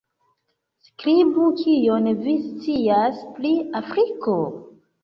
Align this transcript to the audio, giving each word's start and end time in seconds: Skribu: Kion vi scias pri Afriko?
Skribu: 0.87 1.45
Kion 1.61 2.09
vi 2.25 2.35
scias 2.49 3.25
pri 3.39 3.57
Afriko? 3.85 4.43